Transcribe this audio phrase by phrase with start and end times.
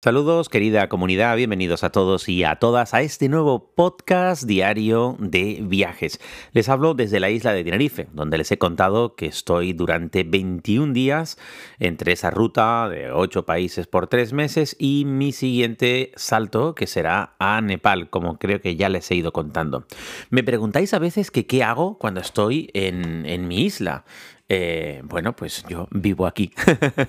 [0.00, 5.58] Saludos querida comunidad, bienvenidos a todos y a todas a este nuevo podcast diario de
[5.60, 6.20] viajes.
[6.52, 10.92] Les hablo desde la isla de Tenerife, donde les he contado que estoy durante 21
[10.92, 11.36] días
[11.80, 17.34] entre esa ruta de 8 países por 3 meses y mi siguiente salto que será
[17.40, 19.84] a Nepal, como creo que ya les he ido contando.
[20.30, 24.04] Me preguntáis a veces qué hago cuando estoy en mi isla.
[24.50, 26.50] Eh, bueno, pues yo vivo aquí.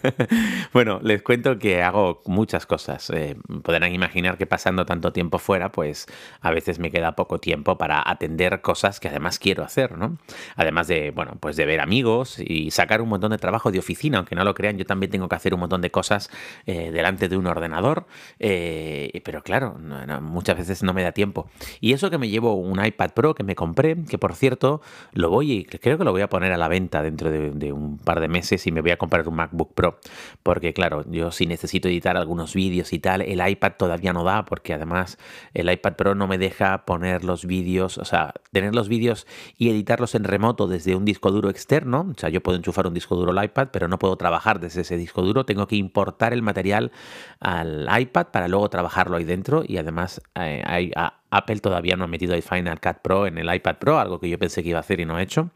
[0.73, 3.09] bueno, les cuento que hago muchas cosas.
[3.11, 6.05] Eh, podrán imaginar que pasando tanto tiempo fuera, pues
[6.41, 10.17] a veces me queda poco tiempo para atender cosas que además quiero hacer, ¿no?
[10.57, 14.17] Además de, bueno, pues de ver amigos y sacar un montón de trabajo de oficina,
[14.17, 16.29] aunque no lo crean, yo también tengo que hacer un montón de cosas
[16.65, 18.05] eh, delante de un ordenador,
[18.37, 19.77] pero claro,
[20.21, 21.49] muchas veces no me da tiempo.
[21.79, 24.81] Y eso que me llevo un iPad Pro que me compré, que por cierto,
[25.13, 27.97] lo voy y creo que lo voy a poner a la venta dentro de, un
[27.97, 29.99] par de meses y me voy a comprar un MacBook Pro.
[30.43, 34.45] Porque claro, yo si necesito editar algunos vídeos y tal, el iPad todavía no da
[34.45, 35.17] porque además
[35.53, 39.69] el iPad Pro no me deja poner los vídeos, o sea, tener los vídeos y
[39.69, 42.07] editarlos en remoto desde un disco duro externo.
[42.15, 44.81] O sea, yo puedo enchufar un disco duro al iPad, pero no puedo trabajar desde
[44.81, 45.45] ese disco duro.
[45.45, 46.91] Tengo que importar el material
[47.39, 50.91] al iPad para luego trabajarlo ahí dentro y además eh, hay,
[51.31, 54.29] Apple todavía no ha metido el Final Cut Pro en el iPad Pro, algo que
[54.29, 55.51] yo pensé que iba a hacer y no he hecho.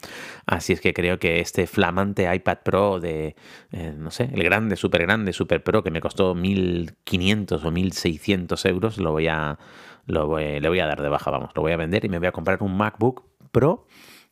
[0.45, 3.35] Así es que creo que este flamante iPad Pro de,
[3.71, 8.69] eh, no sé, el grande, súper grande, súper Pro, que me costó 1.500 o 1.600
[8.69, 9.57] euros, lo voy a,
[10.05, 12.27] lo le voy a dar de baja, vamos, lo voy a vender y me voy
[12.27, 13.85] a comprar un MacBook Pro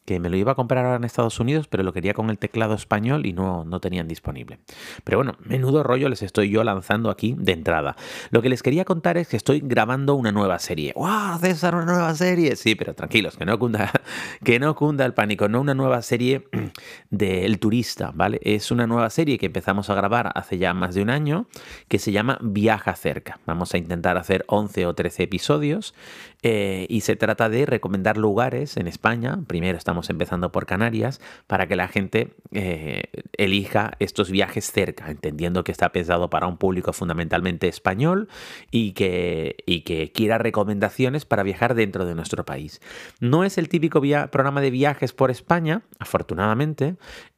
[0.05, 2.37] que me lo iba a comprar ahora en Estados Unidos, pero lo quería con el
[2.37, 4.59] teclado español y no, no tenían disponible.
[5.03, 7.95] Pero bueno, menudo rollo les estoy yo lanzando aquí de entrada.
[8.31, 10.93] Lo que les quería contar es que estoy grabando una nueva serie.
[10.95, 11.39] ¡Wow!
[11.39, 12.55] César, una nueva serie.
[12.55, 13.91] Sí, pero tranquilos, que no cunda,
[14.43, 15.47] que no cunda el pánico.
[15.47, 16.47] No una nueva serie
[17.11, 18.39] de El Turista, ¿vale?
[18.43, 21.47] Es una nueva serie que empezamos a grabar hace ya más de un año
[21.87, 23.39] que se llama Viaja cerca.
[23.45, 25.93] Vamos a intentar hacer 11 o 13 episodios
[26.41, 29.39] eh, y se trata de recomendar lugares en España.
[29.47, 33.03] Primero estamos empezando por Canarias, para que la gente eh,
[33.37, 38.29] elija estos viajes cerca, entendiendo que está pensado para un público fundamentalmente español
[38.71, 42.81] y que, y que quiera recomendaciones para viajar dentro de nuestro país.
[43.19, 44.01] No es el típico
[44.31, 46.95] programa de viajes por España, afortunadamente,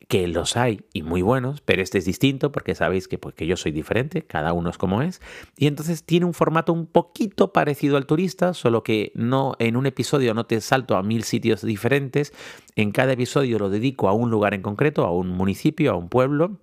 [0.07, 3.47] que los hay y muy buenos, pero este es distinto porque sabéis que, pues, que
[3.47, 5.21] yo soy diferente, cada uno es como es,
[5.57, 9.85] y entonces tiene un formato un poquito parecido al turista, solo que no en un
[9.85, 12.33] episodio no te salto a mil sitios diferentes,
[12.75, 16.09] en cada episodio lo dedico a un lugar en concreto, a un municipio, a un
[16.09, 16.57] pueblo,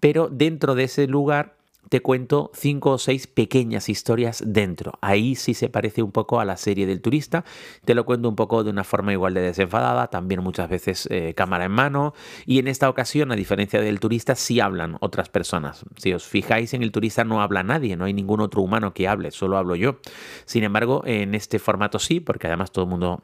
[0.00, 4.92] pero dentro de ese lugar te cuento cinco o seis pequeñas historias dentro.
[5.00, 7.44] Ahí sí se parece un poco a la serie del turista.
[7.84, 11.34] Te lo cuento un poco de una forma igual de desenfadada, también muchas veces eh,
[11.34, 12.14] cámara en mano.
[12.46, 15.84] Y en esta ocasión, a diferencia del turista, sí hablan otras personas.
[15.96, 19.08] Si os fijáis, en el turista no habla nadie, no hay ningún otro humano que
[19.08, 19.98] hable, solo hablo yo.
[20.44, 23.22] Sin embargo, en este formato sí, porque además todo el mundo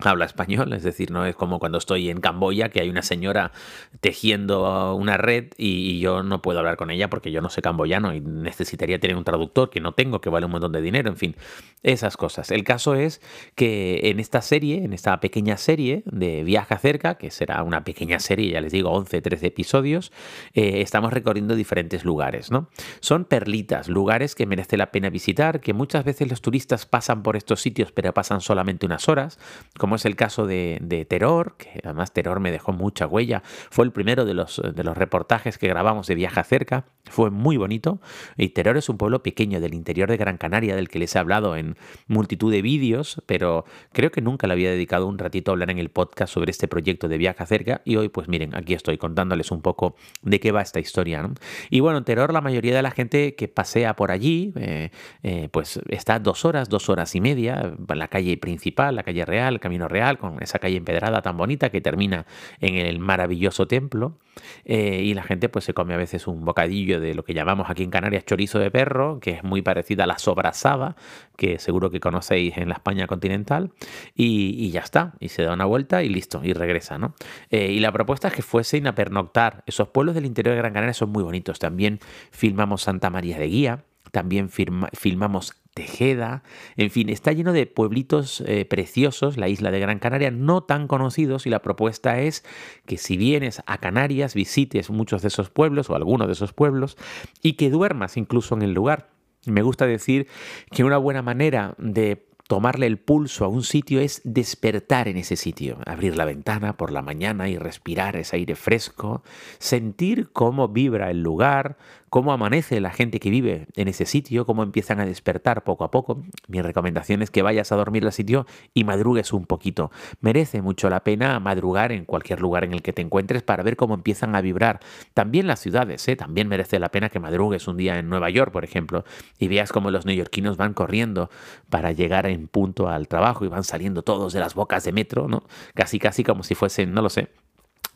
[0.00, 3.52] habla español, es decir, no es como cuando estoy en Camboya que hay una señora
[4.00, 8.12] tejiendo una red y, yo no puedo hablar con ella porque yo no sé camboyano
[8.14, 11.16] y necesitaría tener un traductor que no tengo, que vale un montón de dinero, en
[11.16, 11.36] fin,
[11.82, 12.50] esas cosas.
[12.50, 13.20] El caso es
[13.54, 18.18] que en esta serie, en esta pequeña serie de Viaja cerca, que será una pequeña
[18.18, 20.12] serie, ya les digo, 11, 13 episodios,
[20.52, 22.68] eh, estamos recorriendo diferentes lugares, ¿no?
[23.00, 27.36] Son perlitas, lugares que merece la pena visitar, que muchas veces los turistas pasan por
[27.36, 29.38] estos sitios pero pasan solamente unas horas,
[29.84, 33.42] como es el caso de, Terror, que además Terror me dejó mucha huella.
[33.44, 36.86] Fue el primero de los, de los reportajes que grabamos de Viaja Cerca.
[37.04, 38.00] Fue muy bonito.
[38.38, 41.18] Y Terror es un pueblo pequeño del interior de Gran Canaria, del que les he
[41.18, 45.52] hablado en multitud de vídeos, pero creo que nunca le había dedicado un ratito a
[45.52, 47.82] hablar en el podcast sobre este proyecto de Viaja Cerca.
[47.84, 51.28] Y hoy, pues miren, aquí estoy contándoles un poco de qué va esta historia.
[51.68, 55.50] Y bueno, en Terror, la mayoría de la gente que pasea por allí, eh, eh,
[55.52, 59.73] pues está dos horas, dos horas y media, la calle principal, la calle real, camino
[59.88, 62.26] Real, con esa calle empedrada tan bonita que termina
[62.60, 64.18] en el maravilloso templo.
[64.64, 67.70] Eh, y la gente pues se come a veces un bocadillo de lo que llamamos
[67.70, 70.96] aquí en Canarias chorizo de perro, que es muy parecida a la sobrasada,
[71.36, 73.72] que seguro que conocéis en la España continental.
[74.14, 77.14] Y, ya está, y se da una vuelta y listo, y regresa, ¿no?
[77.50, 79.62] Eh, y la propuesta es que fuesen a pernoctar.
[79.66, 81.58] Esos pueblos del interior de Gran Canaria son muy bonitos.
[81.58, 82.00] También
[82.30, 83.84] filmamos Santa María de Guía,
[84.14, 86.44] también filmamos Tejeda,
[86.76, 90.86] en fin, está lleno de pueblitos eh, preciosos, la isla de Gran Canaria, no tan
[90.86, 92.44] conocidos y la propuesta es
[92.86, 96.96] que si vienes a Canarias visites muchos de esos pueblos o algunos de esos pueblos
[97.42, 99.10] y que duermas incluso en el lugar.
[99.46, 100.28] Me gusta decir
[100.70, 105.36] que una buena manera de tomarle el pulso a un sitio es despertar en ese
[105.36, 109.22] sitio, abrir la ventana por la mañana y respirar ese aire fresco,
[109.58, 111.78] sentir cómo vibra el lugar,
[112.14, 115.90] cómo amanece la gente que vive en ese sitio, cómo empiezan a despertar poco a
[115.90, 116.22] poco.
[116.46, 119.90] Mi recomendación es que vayas a dormir al sitio y madrugues un poquito.
[120.20, 123.74] Merece mucho la pena madrugar en cualquier lugar en el que te encuentres para ver
[123.74, 124.78] cómo empiezan a vibrar.
[125.12, 126.14] También las ciudades, ¿eh?
[126.14, 129.04] también merece la pena que madrugues un día en Nueva York, por ejemplo,
[129.40, 131.30] y veas cómo los neoyorquinos van corriendo
[131.68, 135.26] para llegar en punto al trabajo y van saliendo todos de las bocas de metro,
[135.26, 135.42] ¿no?
[135.74, 137.30] Casi, casi como si fuesen, no lo sé,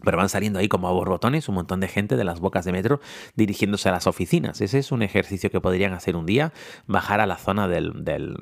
[0.04, 2.72] pero van saliendo ahí como a borbotones un montón de gente de las bocas de
[2.72, 3.00] metro
[3.34, 4.60] dirigiéndose a las oficinas.
[4.60, 6.52] Ese es un ejercicio que podrían hacer un día,
[6.86, 7.92] bajar a la zona del,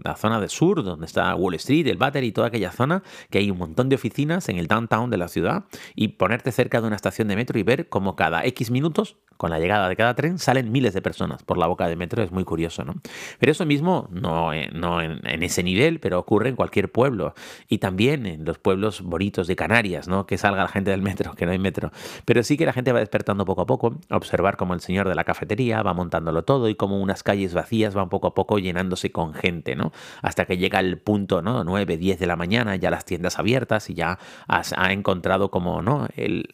[0.05, 3.39] la zona del sur, donde está Wall Street, el Battery y toda aquella zona, que
[3.39, 5.65] hay un montón de oficinas en el downtown de la ciudad,
[5.95, 9.51] y ponerte cerca de una estación de metro y ver cómo cada X minutos con
[9.51, 12.33] la llegada de cada tren salen miles de personas por la boca de metro, es
[12.33, 12.95] muy curioso, ¿no?
[13.39, 17.35] Pero eso mismo, no, eh, no en, ese nivel, pero ocurre en cualquier pueblo
[17.69, 20.27] y también en los pueblos bonitos de Canarias, ¿no?
[20.27, 21.91] Que salga la gente del metro, que no hay metro.
[22.25, 25.15] Pero sí que la gente va despertando poco a poco, observar cómo el señor de
[25.15, 29.11] la cafetería va montándolo todo y cómo unas calles vacías van poco a poco llenándose
[29.13, 29.93] con gente, ¿no?
[30.23, 31.65] Hasta que llega el punto, ¿no?
[31.65, 35.83] 9, 10 de la mañana, ya las tiendas abiertas y ya has, ha encontrado como,
[35.83, 36.09] ¿no?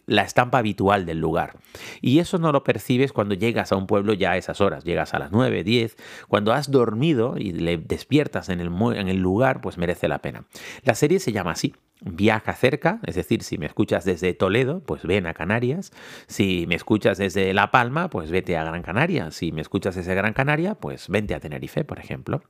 [0.06, 1.56] La estampa habitual del lugar.
[2.00, 5.14] Y eso no lo percibes cuando llegas a un pueblo ya a esas horas, llegas
[5.14, 5.96] a las 9, 10,
[6.28, 10.44] cuando has dormido y le despiertas en el lugar, pues merece la pena.
[10.82, 11.74] La serie se llama así,
[12.04, 15.92] viaja cerca, es decir, si me escuchas desde Toledo, pues ven a Canarias.
[16.26, 19.30] Si me escuchas desde La Palma, pues vete a Gran Canaria.
[19.30, 22.42] Si me escuchas desde Gran Canaria, pues vente a Tenerife, por ejemplo.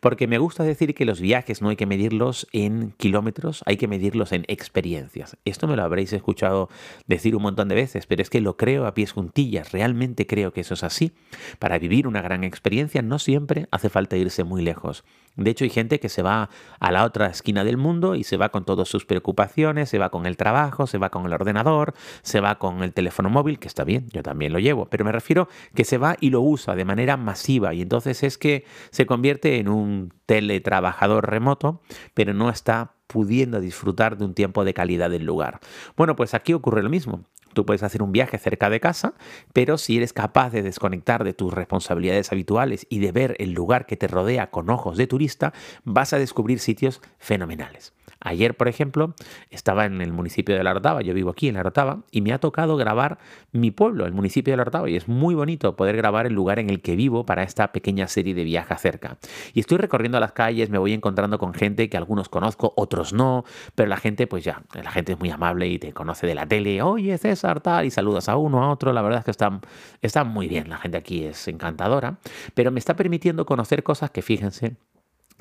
[0.00, 3.88] Porque me gusta decir que los viajes no hay que medirlos en kilómetros, hay que
[3.88, 5.36] medirlos en experiencias.
[5.44, 6.68] Esto me lo habréis escuchado
[7.06, 10.52] decir un montón de veces, pero es que lo creo a pies juntillas, realmente creo
[10.52, 11.12] que eso es así.
[11.58, 15.04] Para vivir una gran experiencia no siempre hace falta irse muy lejos.
[15.36, 18.36] De hecho, hay gente que se va a la otra esquina del mundo y se
[18.36, 21.94] va con todas sus preocupaciones, se va con el trabajo, se va con el ordenador,
[22.22, 25.12] se va con el teléfono móvil, que está bien, yo también lo llevo, pero me
[25.12, 29.06] refiero que se va y lo usa de manera masiva y entonces es que se
[29.06, 31.80] convierte en un teletrabajador remoto,
[32.12, 35.60] pero no está pudiendo disfrutar de un tiempo de calidad del lugar.
[35.96, 37.24] Bueno, pues aquí ocurre lo mismo.
[37.52, 39.14] Tú puedes hacer un viaje cerca de casa,
[39.52, 43.86] pero si eres capaz de desconectar de tus responsabilidades habituales y de ver el lugar
[43.86, 45.52] que te rodea con ojos de turista,
[45.82, 47.92] vas a descubrir sitios fenomenales.
[48.20, 49.14] Ayer, por ejemplo,
[49.50, 52.32] estaba en el municipio de La Orotava, yo vivo aquí en La Orotava, y me
[52.32, 53.18] ha tocado grabar
[53.52, 56.58] mi pueblo, el municipio de La Orotava, y es muy bonito poder grabar el lugar
[56.58, 59.18] en el que vivo para esta pequeña serie de viaje cerca.
[59.54, 63.44] Y estoy recorriendo las calles, me voy encontrando con gente que algunos conozco, otros no,
[63.74, 66.46] pero la gente, pues ya, la gente es muy amable y te conoce de la
[66.46, 69.60] tele, oye César, tal, y saludas a uno, a otro, la verdad es que están,
[70.02, 72.18] están muy bien, la gente aquí es encantadora,
[72.54, 74.76] pero me está permitiendo conocer cosas que, fíjense,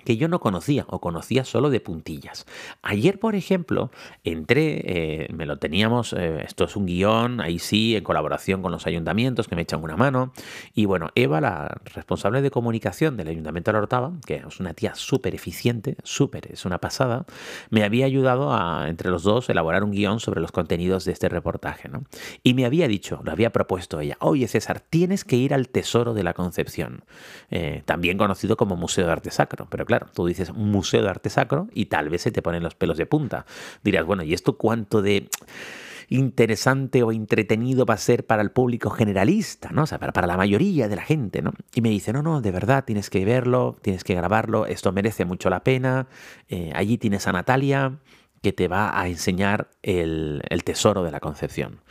[0.03, 2.45] que yo no conocía o conocía solo de puntillas.
[2.81, 3.91] Ayer, por ejemplo,
[4.23, 8.71] entré, eh, me lo teníamos, eh, esto es un guion, ahí sí, en colaboración con
[8.71, 10.33] los ayuntamientos que me echan una mano.
[10.73, 14.73] Y bueno, Eva, la responsable de comunicación del Ayuntamiento de la Orotava, que es una
[14.73, 17.25] tía súper eficiente, súper, es una pasada,
[17.69, 21.29] me había ayudado a, entre los dos, elaborar un guion sobre los contenidos de este
[21.29, 21.89] reportaje.
[21.89, 22.03] ¿no?
[22.43, 26.13] Y me había dicho, lo había propuesto ella, oye César, tienes que ir al Tesoro
[26.13, 27.03] de la Concepción,
[27.49, 31.31] eh, también conocido como Museo de Arte Sacro, pero claro, tú dices museo de arte
[31.31, 33.47] sacro y tal vez se te ponen los pelos de punta.
[33.83, 35.29] Dirás, bueno, ¿y esto cuánto de
[36.09, 39.83] interesante o entretenido va a ser para el público generalista, ¿no?
[39.83, 41.53] O sea, para, la mayoría de la gente, ¿no?
[41.73, 45.25] Y me dice, no, no, de verdad, tienes que verlo, tienes que grabarlo, esto merece
[45.25, 46.07] mucho la pena.
[46.49, 47.97] Eh, allí tienes a Natalia
[48.43, 51.81] que te va a enseñar el, el tesoro de la Concepción.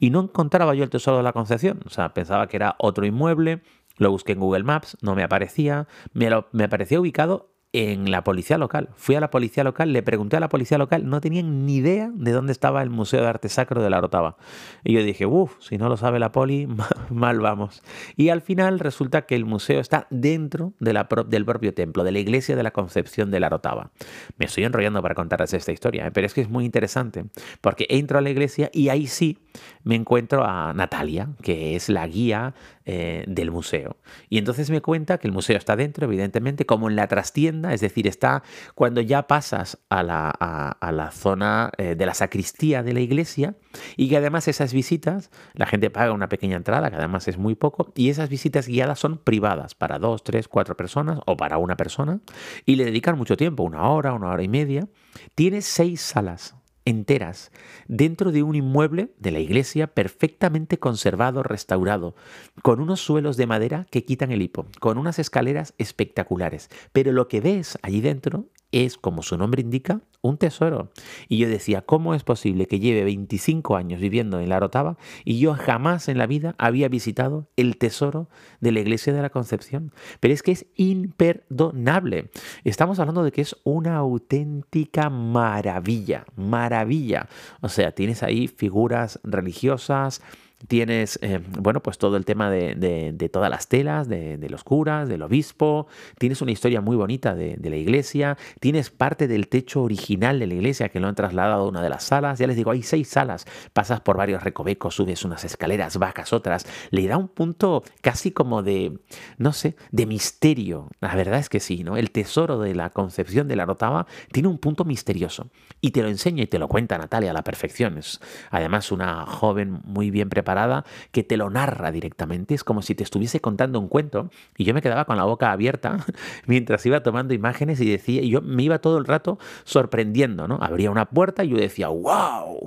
[0.00, 3.06] Y no encontraba yo el tesoro de la Concepción, o sea, pensaba que era otro
[3.06, 3.62] inmueble,
[3.98, 5.86] lo busqué en Google Maps, no me aparecía.
[6.12, 8.88] Me, lo, me aparecía ubicado en la policía local.
[8.96, 12.10] Fui a la policía local, le pregunté a la policía local, no tenían ni idea
[12.14, 14.38] de dónde estaba el Museo de Arte Sacro de la Rotava.
[14.82, 16.68] Y yo dije, uff, si no lo sabe la poli,
[17.10, 17.82] mal vamos.
[18.16, 22.56] Y al final resulta que el museo está dentro del propio templo, de la iglesia
[22.56, 23.90] de la Concepción de la Rotava.
[24.38, 26.10] Me estoy enrollando para contarles esta historia, ¿eh?
[26.12, 27.26] pero es que es muy interesante,
[27.60, 29.38] porque entro a la iglesia y ahí sí
[29.82, 32.54] me encuentro a Natalia, que es la guía
[32.88, 33.96] eh, del museo.
[34.28, 37.80] Y entonces me cuenta que el museo está dentro, evidentemente, como en la trastienda, es
[37.80, 38.44] decir, está
[38.76, 43.56] cuando ya pasas a la, a, la zona eh, de la sacristía de la iglesia
[43.96, 47.56] y que además esas visitas, la gente paga una pequeña entrada, que además es muy
[47.56, 51.76] poco, y esas visitas guiadas son privadas para dos, tres, cuatro personas o para una
[51.76, 52.20] persona
[52.66, 54.86] y le dedican mucho tiempo, una hora, una hora y media.
[55.34, 56.54] Tiene seis salas
[56.86, 57.52] enteras
[57.88, 62.14] dentro de un inmueble de la iglesia perfectamente conservado, restaurado,
[62.62, 66.70] con unos suelos de madera que quitan el hipo, con unas escaleras espectaculares.
[66.92, 70.90] Pero lo que ves allí dentro es, como su nombre indica, un tesoro.
[71.28, 75.38] Y yo decía, ¿cómo es posible que lleve 25 años viviendo en la Rotava y
[75.38, 78.28] yo jamás en la vida había visitado el tesoro
[78.60, 79.92] de la iglesia de la Concepción?
[80.20, 82.30] Pero es que es imperdonable.
[82.64, 87.28] Estamos hablando de que es una auténtica maravilla, maravilla.
[87.60, 90.22] O sea, tienes ahí figuras religiosas,
[90.68, 95.20] Tienes, eh, bueno, pues todo el tema de, todas las telas, de, los curas, del
[95.20, 95.86] obispo.
[96.18, 98.38] Tienes una historia muy bonita de, la iglesia.
[98.58, 101.90] Tienes parte del techo original de la iglesia que lo han trasladado a una de
[101.90, 102.38] las salas.
[102.38, 103.44] Ya les digo, hay seis salas.
[103.74, 106.66] Pasas por varios recovecos, subes unas escaleras, bajas otras.
[106.90, 108.98] Le da un punto casi como de,
[109.36, 110.88] no sé, de misterio.
[111.00, 111.98] La verdad es que sí, ¿no?
[111.98, 115.50] El tesoro de la concepción de la Rotava tiene un punto misterioso.
[115.82, 117.98] Y te lo enseña y te lo cuenta Natalia a la perfección.
[117.98, 118.20] Es
[118.50, 122.54] además una joven muy bien preparada parada que te lo narra directamente.
[122.54, 125.52] Es como si te estuviese contando un cuento y yo me quedaba con la boca
[125.52, 125.98] abierta
[126.46, 130.58] mientras iba tomando imágenes y decía, y yo me iba todo el rato sorprendiendo, ¿no?
[130.62, 132.60] Abría una puerta y yo decía, wow,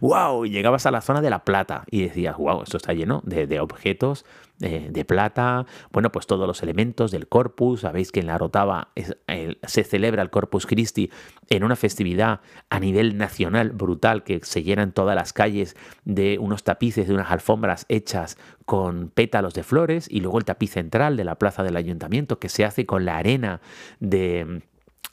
[0.00, 3.22] wow, y llegabas a la zona de la plata y decías, wow, esto está lleno
[3.24, 4.24] de, de objetos
[4.58, 8.88] de plata, bueno, pues todos los elementos del Corpus, sabéis que en la Rotava
[9.66, 11.10] se celebra el Corpus Christi
[11.50, 16.64] en una festividad a nivel nacional brutal que se llenan todas las calles de unos
[16.64, 21.24] tapices, de unas alfombras hechas con pétalos de flores y luego el tapiz central de
[21.24, 23.60] la plaza del ayuntamiento que se hace con la arena
[24.00, 24.62] de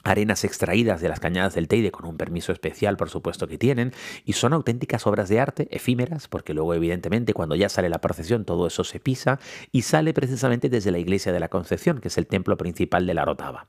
[0.02, 3.92] arenas extraídas de las cañadas del Teide con un permiso especial, por supuesto que tienen,
[4.24, 8.44] y son auténticas obras de arte efímeras, porque luego evidentemente cuando ya sale la procesión
[8.44, 9.38] todo eso se pisa
[9.72, 13.14] y sale precisamente desde la iglesia de la Concepción, que es el templo principal de
[13.14, 13.66] la Rotava.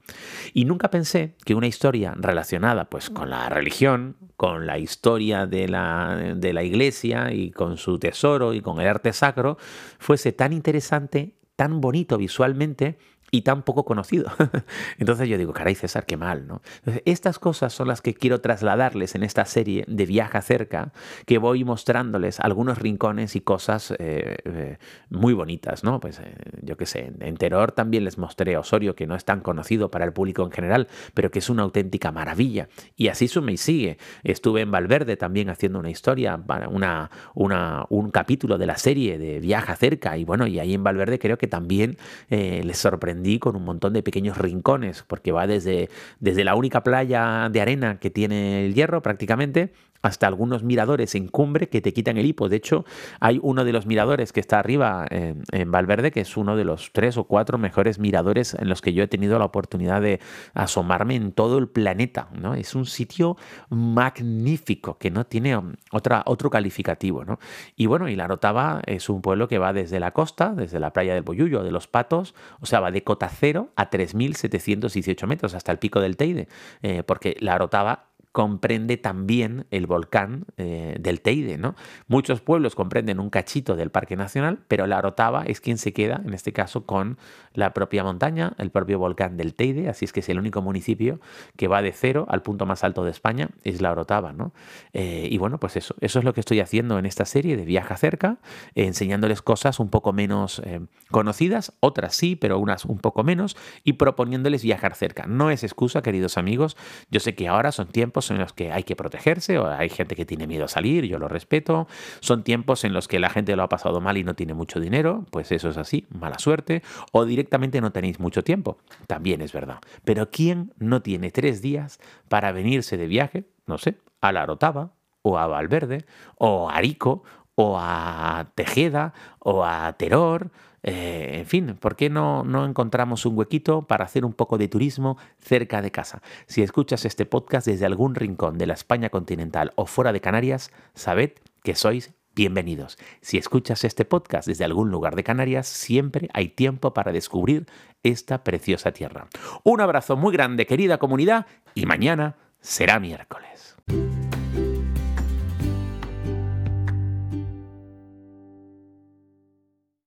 [0.53, 5.67] Y nunca pensé que una historia relacionada pues con la religión, con la historia de
[5.67, 9.58] la, de la iglesia y con su tesoro y con el arte sacro
[10.00, 12.98] fuese tan interesante, tan bonito visualmente,
[13.36, 14.32] y tan poco conocido.
[14.98, 16.62] Entonces yo digo, caray César, qué mal, ¿no?
[17.04, 20.94] estas cosas son las que quiero trasladarles en esta serie de Viaja cerca,
[21.25, 24.77] que voy mostrándoles algunos rincones y cosas eh, eh,
[25.10, 26.00] muy bonitas, ¿no?
[26.00, 29.25] Pues eh, yo qué sé, en Teror también les mostré a Osorio, que no es
[29.25, 32.70] tan conocido para el público en general, pero que es una auténtica maravilla.
[32.96, 33.98] Y así sume y sigue.
[34.24, 36.39] Estuve en Valverde también haciendo una historia,
[36.70, 40.84] una, una, un capítulo de la serie de Viaja cerca, y bueno, y ahí en
[40.84, 41.98] Valverde creo que también
[42.30, 45.89] les sorprendió con un montón de pequeños rincones, porque va desde,
[46.20, 49.74] desde la única playa de arena que tiene el hierro prácticamente
[50.06, 52.48] hasta algunos miradores en cumbre que te quitan el hipo.
[52.48, 52.86] De hecho,
[53.20, 56.92] hay uno de los miradores que está arriba en, Valverde, que es uno de los
[56.94, 60.20] tres o cuatro mejores miradores en los que yo he tenido la oportunidad de
[60.54, 62.30] asomarme en todo el planeta.
[62.40, 62.54] ¿no?
[62.54, 63.36] Es un sitio
[63.70, 65.60] magnífico que no tiene
[65.92, 67.26] otra, otro calificativo.
[67.26, 67.40] ¿no?
[67.76, 70.94] Y bueno, y La Rotava es un pueblo que va desde la costa, desde la
[70.94, 75.56] playa del Boyullo, de los Patos, o sea, va de cota cero a 3.718 metros
[75.56, 76.48] hasta el pico del Teide,
[76.84, 81.58] eh, porque La Rotava comprende también el volcán eh, del Teide.
[81.58, 81.74] ¿no?
[82.10, 86.22] Muchos pueblos comprenden un cachito del Parque Nacional, pero la Orotava es quien se queda,
[86.25, 87.18] en este caso, con
[87.54, 91.22] la propia montaña, el propio volcán del Teide, así es que es el único municipio
[91.56, 94.34] que va de cero al punto más alto de España, es la Orotava.
[94.34, 94.51] ¿no?
[94.92, 97.63] Eh, y bueno, pues eso, eso es lo que estoy haciendo en esta serie de
[97.63, 98.39] Viaja cerca,
[98.74, 103.94] enseñándoles cosas un poco menos eh, conocidas, otras sí, pero unas un poco menos, y
[103.94, 105.25] proponiéndoles viajar cerca.
[105.25, 106.75] No es excusa, queridos amigos,
[107.10, 110.15] yo sé que ahora son tiempos en los que hay que protegerse, o hay gente
[110.15, 111.88] que tiene miedo a salir, yo lo respeto.
[112.20, 114.79] Son tiempos en los que la gente lo ha pasado mal y no tiene mucho
[114.79, 116.84] dinero, pues eso es así, mala suerte.
[117.12, 118.77] O directamente no tenéis mucho tiempo,
[119.08, 119.79] también es verdad.
[120.03, 124.91] Pero ¿quién no tiene tres días para venirse de viaje, no sé, a la Rotava,
[125.22, 126.05] o a Valverde,
[126.38, 127.24] o a Arico,
[127.56, 130.52] o a Tejeda, o a Teror,
[130.88, 134.68] eh, en fin, ¿por qué no, no encontramos un huequito para hacer un poco de
[134.68, 136.22] turismo cerca de casa?
[136.46, 140.72] Si escuchas este podcast desde algún rincón de la España continental o fuera de Canarias,
[140.94, 141.32] sabed
[141.64, 143.00] que sois bienvenidos.
[143.22, 147.66] Si escuchas este podcast desde algún lugar de Canarias, siempre hay tiempo para descubrir
[148.04, 149.28] esta preciosa tierra.
[149.64, 153.76] Un abrazo muy grande, querida comunidad, y mañana será miércoles.